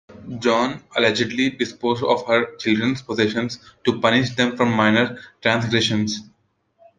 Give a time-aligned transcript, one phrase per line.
[0.39, 6.21] Joan allegedly disposed of her children's possessions to punish them for minor transgressions.